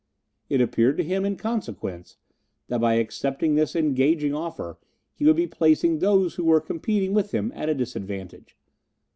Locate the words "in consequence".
1.25-2.17